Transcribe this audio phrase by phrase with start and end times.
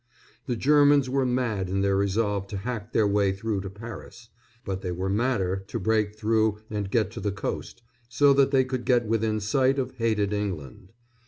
[0.47, 4.29] The Germans were mad in their resolve to hack their way through to Paris;
[4.65, 8.63] but they were madder to break through and get to the coast, so that they
[8.63, 10.91] could get within sight of hated England.